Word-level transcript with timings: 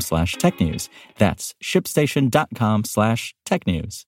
slash 0.00 0.36
technews. 0.36 0.88
That's 1.18 1.54
shipstation.com 1.62 2.84
slash 2.84 3.34
technews. 3.46 4.06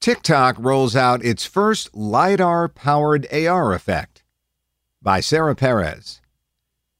TikTok 0.00 0.56
rolls 0.58 0.96
out 0.96 1.24
its 1.24 1.44
first 1.44 1.94
LiDAR 1.94 2.68
powered 2.68 3.26
AR 3.32 3.74
effect. 3.74 4.19
By 5.02 5.20
Sarah 5.20 5.54
Perez. 5.54 6.20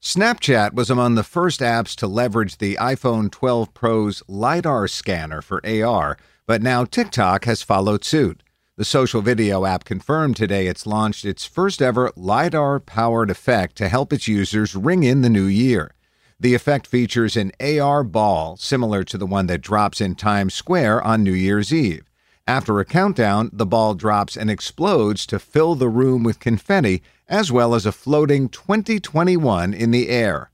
Snapchat 0.01 0.73
was 0.73 0.89
among 0.89 1.17
the 1.17 1.23
first 1.23 1.61
apps 1.61 1.95
to 1.97 2.07
leverage 2.07 2.57
the 2.57 2.79
iPhone 2.81 3.31
12 3.31 3.75
Pro's 3.75 4.23
LiDAR 4.27 4.89
scanner 4.89 5.43
for 5.43 5.61
AR, 5.67 6.17
but 6.47 6.63
now 6.63 6.87
TikTok 6.87 7.45
has 7.45 7.61
followed 7.61 8.03
suit. 8.03 8.43
The 8.79 8.87
social 8.87 9.21
video 9.21 9.67
app 9.67 9.85
confirmed 9.85 10.37
today 10.37 10.67
it's 10.67 10.87
launched 10.87 11.27
its 11.27 11.45
first 11.45 11.83
ever 11.83 12.11
LiDAR 12.17 12.81
powered 12.81 13.31
effect 13.31 13.77
to 13.77 13.89
help 13.91 14.15
its 14.15 14.27
users 14.27 14.75
ring 14.75 15.03
in 15.03 15.21
the 15.21 15.29
new 15.29 15.45
year. 15.45 15.93
The 16.41 16.55
effect 16.55 16.87
features 16.87 17.37
an 17.37 17.53
AR 17.61 18.03
ball 18.03 18.57
similar 18.57 19.05
to 19.05 19.19
the 19.19 19.27
one 19.27 19.47
that 19.49 19.61
drops 19.61 20.01
in 20.01 20.15
Times 20.15 20.55
Square 20.55 21.03
on 21.03 21.23
New 21.23 21.35
Year's 21.35 21.71
Eve. 21.71 22.11
After 22.51 22.81
a 22.81 22.85
countdown, 22.85 23.51
the 23.53 23.67
ball 23.67 23.95
drops 23.95 24.37
and 24.37 24.51
explodes 24.51 25.25
to 25.27 25.39
fill 25.39 25.77
the 25.77 25.89
room 25.89 26.25
with 26.25 26.41
confetti, 26.41 27.03
as 27.31 27.53
well 27.53 27.77
as 27.77 27.87
a 27.87 27.93
floating 27.93 28.49
2021 28.49 29.73
in 29.73 29.93
the 29.93 30.09
air. 30.09 30.51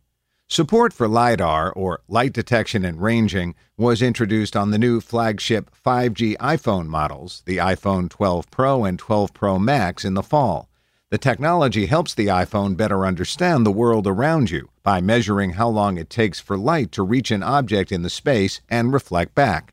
Support 0.46 0.92
for 0.92 1.08
LiDAR, 1.08 1.72
or 1.72 2.02
light 2.06 2.32
detection 2.32 2.84
and 2.84 3.02
ranging, 3.02 3.54
was 3.76 4.02
introduced 4.02 4.54
on 4.54 4.70
the 4.70 4.78
new 4.78 5.00
flagship 5.00 5.70
5G 5.84 6.36
iPhone 6.36 6.86
models, 6.86 7.42
the 7.46 7.56
iPhone 7.56 8.08
12 8.10 8.48
Pro 8.50 8.84
and 8.84 8.98
12 8.98 9.32
Pro 9.34 9.58
Max, 9.58 10.04
in 10.04 10.14
the 10.14 10.22
fall. 10.22 10.68
The 11.10 11.18
technology 11.18 11.86
helps 11.86 12.14
the 12.14 12.26
iPhone 12.26 12.76
better 12.76 13.06
understand 13.06 13.64
the 13.64 13.72
world 13.72 14.06
around 14.06 14.50
you 14.50 14.68
by 14.82 15.00
measuring 15.00 15.52
how 15.52 15.68
long 15.68 15.96
it 15.96 16.10
takes 16.10 16.40
for 16.40 16.58
light 16.58 16.92
to 16.92 17.02
reach 17.02 17.30
an 17.30 17.42
object 17.42 17.90
in 17.90 18.02
the 18.02 18.10
space 18.10 18.60
and 18.68 18.92
reflect 18.92 19.34
back. 19.34 19.72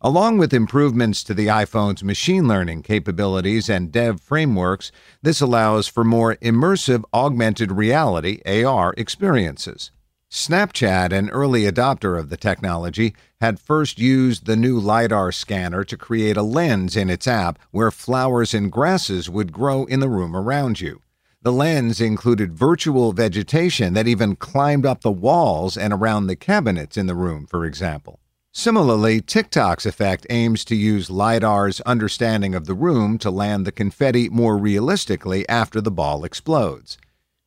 Along 0.00 0.38
with 0.38 0.54
improvements 0.54 1.24
to 1.24 1.34
the 1.34 1.48
iPhone's 1.48 2.04
machine 2.04 2.46
learning 2.46 2.82
capabilities 2.82 3.68
and 3.68 3.90
dev 3.90 4.20
frameworks, 4.20 4.92
this 5.22 5.40
allows 5.40 5.88
for 5.88 6.04
more 6.04 6.36
immersive 6.36 7.02
augmented 7.12 7.72
reality 7.72 8.40
AR 8.46 8.94
experiences. 8.96 9.90
Snapchat, 10.30 11.10
an 11.10 11.30
early 11.30 11.62
adopter 11.62 12.16
of 12.16 12.28
the 12.28 12.36
technology, 12.36 13.12
had 13.40 13.58
first 13.58 13.98
used 13.98 14.46
the 14.46 14.54
new 14.54 14.78
LiDAR 14.78 15.32
scanner 15.32 15.82
to 15.82 15.96
create 15.96 16.36
a 16.36 16.42
lens 16.42 16.94
in 16.94 17.10
its 17.10 17.26
app 17.26 17.58
where 17.72 17.90
flowers 17.90 18.54
and 18.54 18.70
grasses 18.70 19.28
would 19.28 19.50
grow 19.50 19.84
in 19.86 19.98
the 19.98 20.08
room 20.08 20.36
around 20.36 20.80
you. 20.80 21.02
The 21.42 21.52
lens 21.52 22.00
included 22.00 22.52
virtual 22.52 23.12
vegetation 23.12 23.94
that 23.94 24.06
even 24.06 24.36
climbed 24.36 24.86
up 24.86 25.00
the 25.00 25.10
walls 25.10 25.76
and 25.76 25.92
around 25.92 26.28
the 26.28 26.36
cabinets 26.36 26.96
in 26.96 27.08
the 27.08 27.16
room, 27.16 27.46
for 27.46 27.64
example. 27.64 28.20
Similarly, 28.52 29.20
TikTok's 29.20 29.86
effect 29.86 30.26
aims 30.30 30.64
to 30.64 30.74
use 30.74 31.10
LiDAR's 31.10 31.80
understanding 31.82 32.54
of 32.54 32.66
the 32.66 32.74
room 32.74 33.16
to 33.18 33.30
land 33.30 33.66
the 33.66 33.72
confetti 33.72 34.28
more 34.28 34.58
realistically 34.58 35.48
after 35.48 35.80
the 35.80 35.90
ball 35.90 36.24
explodes. 36.24 36.98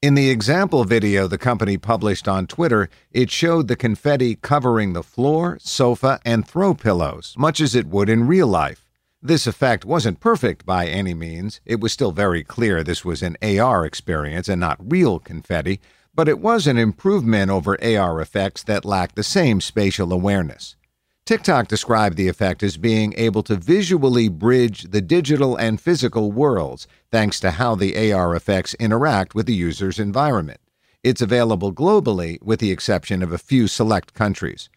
In 0.02 0.16
the 0.16 0.30
example 0.30 0.84
video 0.84 1.28
the 1.28 1.38
company 1.38 1.78
published 1.78 2.28
on 2.28 2.48
Twitter, 2.48 2.90
it 3.12 3.30
showed 3.30 3.68
the 3.68 3.76
confetti 3.76 4.36
covering 4.36 4.94
the 4.94 5.04
floor, 5.04 5.58
sofa, 5.60 6.20
and 6.26 6.48
throw 6.48 6.74
pillows, 6.74 7.36
much 7.38 7.60
as 7.60 7.76
it 7.76 7.88
would 7.88 8.10
in 8.10 8.26
real 8.26 8.48
life. 8.48 8.88
This 9.22 9.46
effect 9.46 9.86
wasn't 9.86 10.20
perfect 10.20 10.66
by 10.66 10.88
any 10.88 11.14
means. 11.14 11.62
It 11.66 11.80
was 11.80 11.92
still 11.92 12.12
very 12.12 12.44
clear 12.44 12.84
this 12.84 13.06
was 13.06 13.22
an 13.22 13.38
AR 13.44 13.86
experience 13.86 14.48
and 14.48 14.60
not 14.60 14.92
real 14.92 15.20
confetti, 15.20 15.80
but 16.16 16.28
it 16.28 16.40
was 16.40 16.66
an 16.66 16.78
improvement 16.78 17.52
over 17.52 17.78
AR 17.84 18.20
effects 18.22 18.64
that 18.64 18.86
lacked 18.86 19.16
the 19.16 19.24
same 19.24 19.62
spatial 19.62 20.12
awareness. 20.12 20.76
TikTok 21.26 21.68
described 21.68 22.18
the 22.18 22.28
effect 22.28 22.64
as 22.64 22.78
being 22.78 23.14
able 23.16 23.44
to 23.44 23.56
visually 23.56 24.28
bridge 24.28 24.84
the 24.84 25.02
digital 25.02 25.56
and 25.56 25.80
physical 25.80 26.32
worlds 26.32 26.88
thanks 27.12 27.40
to 27.40 27.52
how 27.52 27.76
the 27.76 28.12
AR 28.12 28.36
effects 28.36 28.74
interact 28.76 29.36
with 29.36 29.46
the 29.46 29.54
user's 29.54 30.00
environment. 30.00 30.60
It's 31.04 31.22
available 31.22 31.72
globally 31.74 32.42
with 32.42 32.60
the 32.60 32.72
exception 32.72 33.22
of 33.22 33.32
a 33.32 33.38
few 33.38 33.68
select 33.68 34.14
countries. 34.14 34.70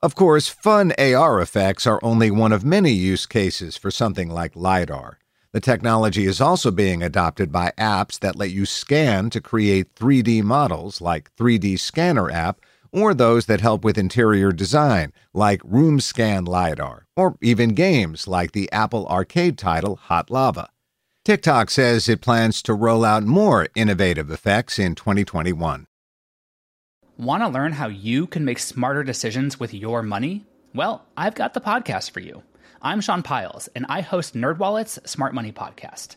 Of 0.00 0.14
course, 0.14 0.48
fun 0.48 0.92
AR 0.96 1.40
effects 1.40 1.86
are 1.86 2.00
only 2.02 2.30
one 2.30 2.52
of 2.52 2.64
many 2.64 2.92
use 2.92 3.26
cases 3.26 3.76
for 3.76 3.90
something 3.90 4.30
like 4.30 4.56
LiDAR. 4.56 5.18
The 5.52 5.60
technology 5.60 6.26
is 6.26 6.40
also 6.40 6.70
being 6.70 7.02
adopted 7.02 7.50
by 7.50 7.72
apps 7.76 8.20
that 8.20 8.36
let 8.36 8.50
you 8.50 8.64
scan 8.64 9.28
to 9.30 9.40
create 9.40 9.96
3D 9.96 10.44
models, 10.44 11.00
like 11.00 11.34
3D 11.36 11.78
Scanner 11.80 12.30
app, 12.30 12.60
or 12.92 13.14
those 13.14 13.46
that 13.46 13.60
help 13.60 13.84
with 13.84 13.98
interior 13.98 14.52
design, 14.52 15.12
like 15.32 15.60
Room 15.64 16.00
Scan 16.00 16.44
LiDAR, 16.44 17.06
or 17.16 17.36
even 17.40 17.70
games 17.70 18.26
like 18.28 18.52
the 18.52 18.70
Apple 18.72 19.06
Arcade 19.06 19.56
title 19.58 19.96
Hot 19.96 20.30
Lava. 20.30 20.70
TikTok 21.24 21.70
says 21.70 22.08
it 22.08 22.20
plans 22.20 22.62
to 22.62 22.74
roll 22.74 23.04
out 23.04 23.24
more 23.24 23.68
innovative 23.74 24.30
effects 24.30 24.78
in 24.78 24.94
2021. 24.94 25.86
Want 27.18 27.42
to 27.42 27.48
learn 27.48 27.72
how 27.72 27.88
you 27.88 28.26
can 28.26 28.44
make 28.44 28.58
smarter 28.58 29.04
decisions 29.04 29.60
with 29.60 29.74
your 29.74 30.02
money? 30.02 30.46
Well, 30.74 31.04
I've 31.16 31.34
got 31.34 31.52
the 31.52 31.60
podcast 31.60 32.12
for 32.12 32.20
you. 32.20 32.42
I'm 32.80 33.02
Sean 33.02 33.22
Pyles, 33.22 33.68
and 33.76 33.84
I 33.90 34.00
host 34.00 34.34
NerdWallet's 34.34 34.98
Smart 35.10 35.34
Money 35.34 35.52
Podcast. 35.52 36.16